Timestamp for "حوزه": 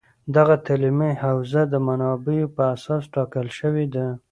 1.23-1.61